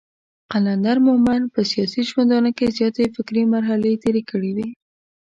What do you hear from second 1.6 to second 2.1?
سياسي